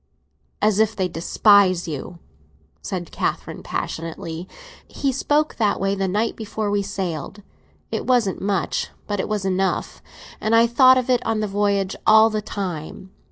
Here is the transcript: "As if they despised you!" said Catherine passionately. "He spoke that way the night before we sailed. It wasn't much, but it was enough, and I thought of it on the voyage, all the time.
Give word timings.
"As 0.63 0.79
if 0.79 0.95
they 0.95 1.07
despised 1.07 1.87
you!" 1.87 2.17
said 2.81 3.11
Catherine 3.11 3.61
passionately. 3.61 4.47
"He 4.87 5.11
spoke 5.11 5.53
that 5.57 5.79
way 5.79 5.93
the 5.93 6.07
night 6.07 6.35
before 6.35 6.71
we 6.71 6.81
sailed. 6.81 7.43
It 7.91 8.07
wasn't 8.07 8.41
much, 8.41 8.89
but 9.05 9.19
it 9.19 9.29
was 9.29 9.45
enough, 9.45 10.01
and 10.41 10.55
I 10.55 10.65
thought 10.65 10.97
of 10.97 11.11
it 11.11 11.23
on 11.23 11.39
the 11.39 11.47
voyage, 11.47 11.95
all 12.07 12.31
the 12.31 12.41
time. 12.41 13.11